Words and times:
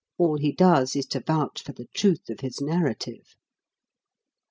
All 0.17 0.37
he 0.39 0.51
does 0.51 0.95
is 0.95 1.05
to 1.09 1.19
vouch 1.19 1.61
for 1.61 1.73
the 1.73 1.85
truth 1.93 2.27
of 2.31 2.39
his 2.39 2.59
narrative. 2.59 3.35